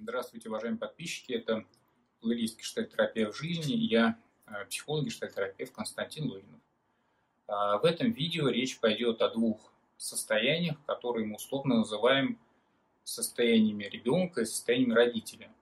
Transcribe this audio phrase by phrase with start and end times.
[0.00, 1.32] Здравствуйте, уважаемые подписчики.
[1.32, 1.64] Это
[2.20, 6.60] плейлист «Гештальтерапия в жизни» я, э, психолог, гештальтерапевт Константин Лунинов.
[7.46, 12.38] А, в этом видео речь пойдет о двух состояниях, которые мы условно называем
[13.04, 15.52] состояниями ребенка и состояниями родителя.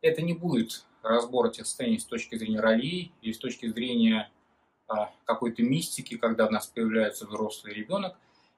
[0.00, 4.30] Это не будет разбор этих состояний с точки зрения ролей или с точки зрения
[4.86, 8.16] а, какой-то мистики, когда у нас появляется взрослый ребенок.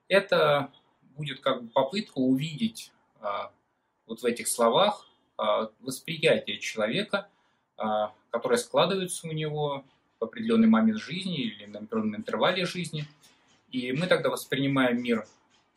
[0.08, 0.72] Это
[1.16, 3.52] будет как бы попытка увидеть а,
[4.06, 7.28] вот в этих словах восприятие человека,
[7.76, 9.84] а, которое складывается у него
[10.20, 13.06] в определенный момент жизни или на определенном интервале жизни.
[13.70, 15.26] И мы тогда воспринимаем мир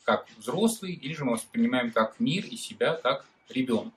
[0.03, 3.93] как взрослый, или же мы воспринимаем как мир и себя как ребенок.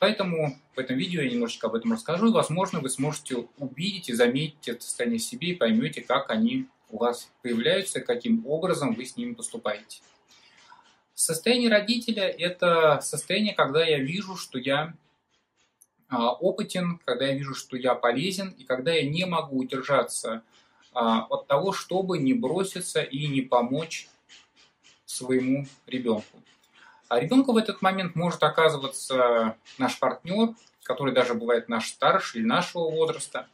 [0.00, 4.12] Поэтому в этом видео я немножечко об этом расскажу, и, возможно, вы сможете увидеть и
[4.12, 9.06] заметить это состояние в себе и поймете, как они у вас появляются, каким образом вы
[9.06, 10.00] с ними поступаете.
[11.22, 14.92] Состояние родителя– это состояние, когда я вижу, что я
[16.08, 20.42] а, опытен, когда я вижу, что я полезен, и когда я не могу удержаться
[20.92, 24.08] а, от того, чтобы не броситься и не помочь
[25.04, 26.42] своему ребенку.
[27.06, 32.48] А ребенку в этот момент может оказываться наш партнер, который даже бывает наш старший или
[32.48, 33.46] нашего возраста.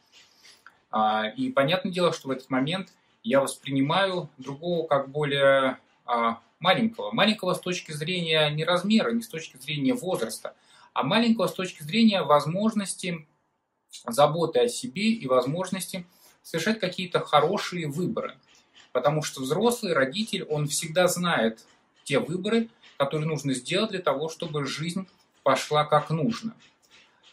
[0.89, 2.89] А, и понятное дело, что в этот момент
[3.21, 5.77] я воспринимаю другого как более
[6.59, 7.11] маленького.
[7.11, 10.55] Маленького с точки зрения не размера, не с точки зрения возраста,
[10.93, 13.27] а маленького с точки зрения возможности
[14.05, 16.05] заботы о себе и возможности
[16.43, 18.37] совершать какие-то хорошие выборы.
[18.91, 21.63] Потому что взрослый родитель, он всегда знает
[22.03, 25.07] те выборы, которые нужно сделать для того, чтобы жизнь
[25.43, 26.53] пошла как нужно.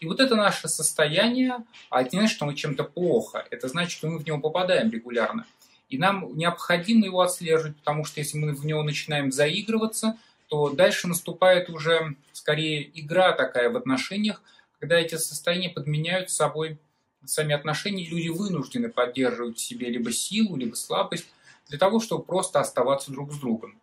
[0.00, 3.92] И вот это наше состояние, а это не значит, что мы чем-то плохо, это значит,
[3.92, 5.46] что мы в него попадаем регулярно.
[5.88, 11.08] И нам необходимо его отслеживать, потому что если мы в него начинаем заигрываться, то дальше
[11.08, 14.42] наступает уже скорее игра такая в отношениях,
[14.78, 16.78] когда эти состояния подменяют собой
[17.24, 21.26] сами отношения, люди вынуждены поддерживать в себе либо силу, либо слабость
[21.68, 23.80] для того, чтобы просто оставаться друг с другом.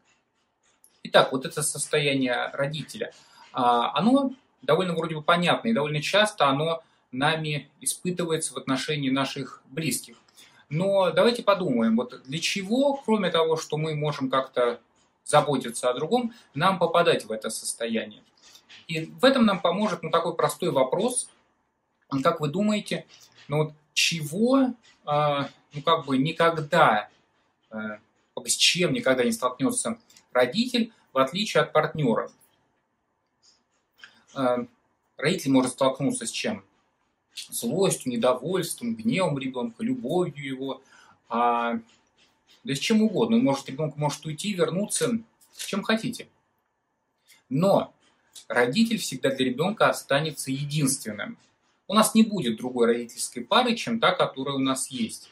[1.03, 3.13] Итак, вот это состояние родителя,
[3.52, 6.81] а, оно довольно вроде бы понятно, и довольно часто оно
[7.12, 10.16] нами испытывается в отношении наших близких.
[10.69, 14.79] Но давайте подумаем, вот для чего, кроме того, что мы можем как-то
[15.25, 18.24] заботиться о другом, нам попадать в это состояние.
[18.88, 21.29] И в этом нам поможет ну, такой простой вопрос.
[22.24, 23.06] Как вы думаете,
[23.47, 24.72] ну вот чего, э,
[25.06, 27.09] ну как бы никогда,
[27.72, 27.75] э,
[28.45, 29.97] с чем никогда не столкнется
[30.31, 32.30] родитель, в отличие от партнера?
[34.35, 34.66] Э,
[35.18, 36.63] родитель может столкнуться с чем?
[37.50, 40.82] Злостью, недовольством, гневом ребенка, любовью его,
[41.30, 41.80] а,
[42.64, 43.38] да с чем угодно.
[43.38, 45.20] Может, ребенок может уйти, вернуться,
[45.54, 46.28] с чем хотите.
[47.50, 47.94] Но
[48.48, 51.38] родитель всегда для ребенка останется единственным.
[51.88, 55.30] У нас не будет другой родительской пары, чем та, которая у нас есть.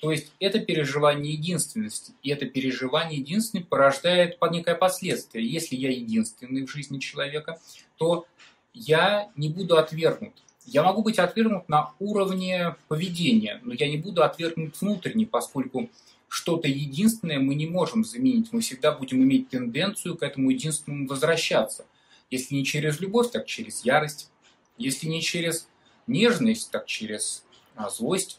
[0.00, 2.14] То есть это переживание единственности.
[2.22, 5.46] И это переживание единственности порождает некое последствие.
[5.46, 7.60] Если я единственный в жизни человека,
[7.98, 8.26] то
[8.72, 10.32] я не буду отвергнут.
[10.70, 15.90] Я могу быть отвергнут на уровне поведения, но я не буду отвергнут внутренне, поскольку
[16.28, 18.52] что-то единственное мы не можем заменить.
[18.52, 21.86] Мы всегда будем иметь тенденцию к этому единственному возвращаться.
[22.30, 24.30] Если не через любовь, так через ярость.
[24.78, 25.66] Если не через
[26.06, 27.42] нежность, так через
[27.74, 28.38] а, злость.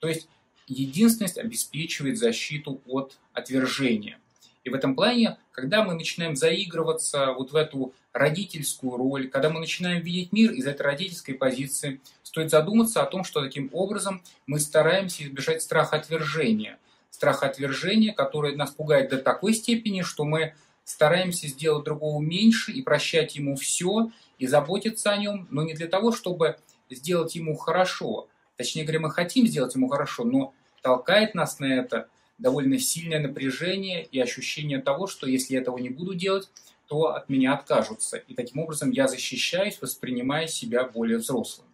[0.00, 0.28] То есть
[0.66, 4.18] единственность обеспечивает защиту от отвержения.
[4.64, 9.60] И в этом плане, когда мы начинаем заигрываться вот в эту родительскую роль, когда мы
[9.60, 14.58] начинаем видеть мир из этой родительской позиции, стоит задуматься о том, что таким образом мы
[14.58, 16.78] стараемся избежать страха отвержения.
[17.10, 22.82] Страха отвержения, который нас пугает до такой степени, что мы стараемся сделать другого меньше и
[22.82, 26.56] прощать ему все, и заботиться о нем, но не для того, чтобы
[26.90, 28.28] сделать ему хорошо.
[28.56, 34.04] Точнее говоря, мы хотим сделать ему хорошо, но толкает нас на это довольно сильное напряжение
[34.04, 36.48] и ощущение того, что если я этого не буду делать,
[36.88, 38.16] то от меня откажутся.
[38.16, 41.66] И таким образом я защищаюсь, воспринимая себя более взрослым.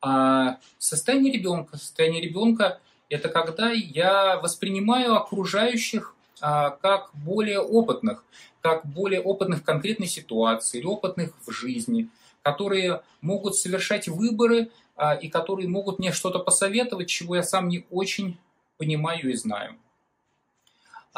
[0.00, 1.78] А состояние ребенка.
[1.78, 8.24] Состояние ребенка– это когда я воспринимаю окружающих а, как более опытных,
[8.60, 12.08] как более опытных в конкретной ситуации или опытных в жизни,
[12.42, 17.86] которые могут совершать выборы а, и которые могут мне что-то посоветовать, чего я сам не
[17.90, 18.38] очень
[18.76, 19.76] понимаю и знаю.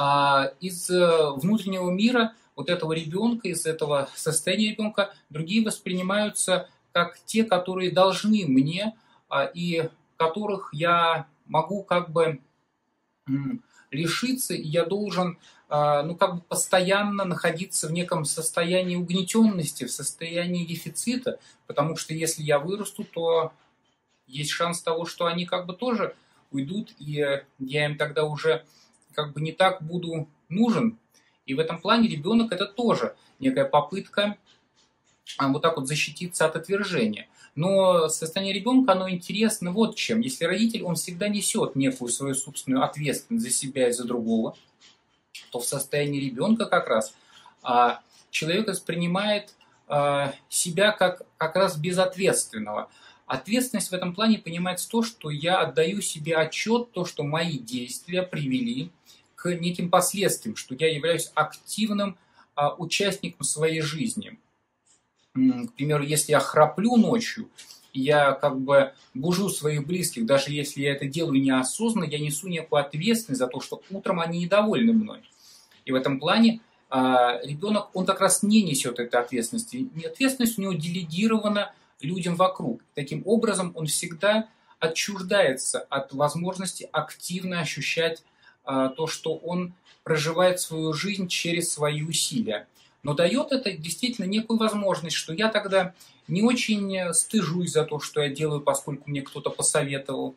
[0.01, 7.19] А из э, внутреннего мира вот этого ребенка, из этого состояния ребенка, другие воспринимаются как
[7.25, 8.95] те, которые должны мне,
[9.29, 12.41] а, и которых я могу как бы
[13.91, 15.37] лишиться, и я должен
[15.69, 22.15] а, ну, как бы постоянно находиться в неком состоянии угнетенности, в состоянии дефицита, потому что
[22.15, 23.53] если я вырасту, то
[24.29, 26.15] есть шанс того, что они как бы тоже
[26.53, 28.65] уйдут, и я им тогда уже
[29.19, 30.97] как бы не так буду нужен.
[31.45, 34.39] И в этом плане ребенок это тоже некая попытка
[35.39, 37.27] а, вот так вот защититься от отвержения.
[37.57, 40.21] Но состояние ребенка, оно интересно вот чем.
[40.21, 44.57] Если родитель, он всегда несет некую свою собственную ответственность за себя и за другого,
[45.51, 47.13] то в состоянии ребенка как раз
[47.65, 48.01] а,
[48.31, 49.53] человек воспринимает
[49.89, 52.89] а, себя как, как раз безответственного.
[53.27, 58.23] Ответственность в этом плане понимается то, что я отдаю себе отчет, то, что мои действия
[58.23, 58.93] привели
[59.39, 62.19] к неким последствиям, что я являюсь активным
[62.57, 64.37] а, участником своей жизни.
[65.33, 67.49] К примеру, если я храплю ночью,
[67.93, 72.85] я как бы бужу своих близких, даже если я это делаю неосознанно, я несу некую
[72.85, 75.21] ответственность за то, что утром они недовольны мной.
[75.85, 76.61] И в этом плане
[76.91, 79.89] а, ребенок, он как раз не несет этой ответственности.
[80.05, 82.83] Ответственность у него делегирована людям вокруг.
[82.97, 84.49] Таким образом, он всегда
[84.81, 88.25] отчуждается от возможности активно ощущать
[88.97, 89.73] то, что он
[90.05, 92.67] проживает свою жизнь через свои усилия.
[93.03, 95.95] Но дает это действительно некую возможность, что я тогда
[96.27, 100.35] не очень стыжусь за то, что я делаю, поскольку мне кто-то посоветовал.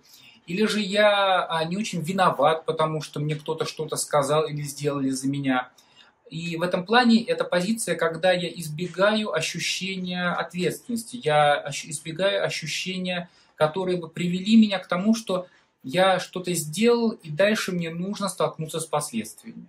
[0.47, 5.09] Или же я а, не очень виноват, потому что мне кто-то что-то сказал или сделали
[5.09, 5.69] за меня.
[6.29, 13.97] И в этом плане это позиция, когда я избегаю ощущения ответственности, я избегаю ощущения, которые
[13.97, 15.47] бы привели меня к тому, что
[15.83, 19.65] я что-то сделал, и дальше мне нужно столкнуться с последствиями.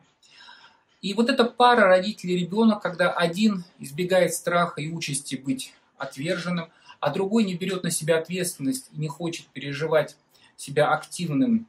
[1.01, 6.69] И вот эта пара родителей ребенок, когда один избегает страха и участи быть отверженным,
[7.01, 10.17] а другой не берет на себя ответственность и не хочет переживать
[10.57, 11.67] себя активным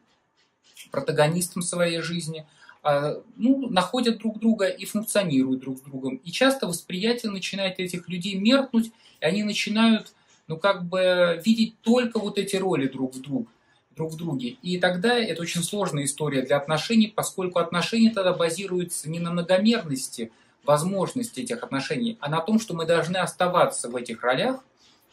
[0.92, 2.45] протагонистом своей жизни,
[2.84, 6.18] а, ну, находят друг друга и функционируют друг с другом.
[6.18, 8.92] И часто восприятие начинает этих людей меркнуть,
[9.22, 10.13] и они начинают,
[10.48, 13.48] ну, как бы видеть только вот эти роли друг в друг
[13.95, 14.57] друг в друге.
[14.62, 20.31] И тогда это очень сложная история для отношений, поскольку отношения тогда базируются не на многомерности
[20.63, 24.63] возможности этих отношений, а на том, что мы должны оставаться в этих ролях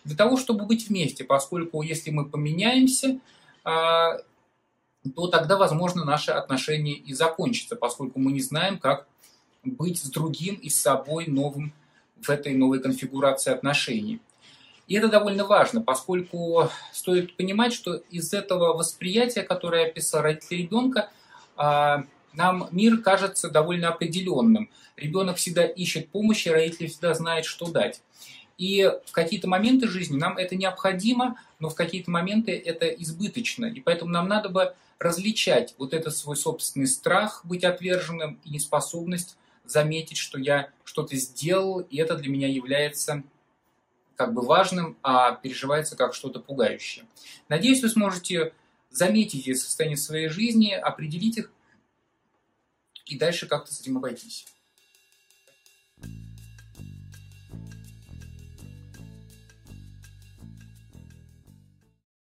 [0.04, 3.18] для того, чтобы быть вместе, поскольку если мы поменяемся,
[3.64, 4.18] а,
[5.14, 9.06] то тогда, возможно, наши отношения и закончатся, поскольку мы не знаем, как
[9.64, 11.72] быть с другим и с собой новым
[12.20, 14.20] в этой новой конфигурации отношений.
[14.90, 21.10] И это довольно важно, поскольку стоит понимать, что из этого восприятия, которое описал родитель ребенка,
[21.56, 24.68] а, нам мир кажется довольно определенным.
[24.96, 28.02] Ребенок всегда ищет помощи, родители всегда знают, что дать.
[28.58, 33.66] И в какие-то моменты жизни нам это необходимо, но в какие-то моменты это избыточно.
[33.66, 39.36] И поэтому нам надо бы различать вот этот свой собственный страх быть отверженным и неспособность
[39.64, 43.22] заметить, что я что-то сделал, и это для меня является
[44.20, 47.06] как бы важным, а переживается как что-то пугающее.
[47.48, 48.52] Надеюсь, вы сможете
[48.90, 51.50] заметить эти состояния своей жизни, определить их
[53.06, 54.44] и дальше как-то с этим обойтись.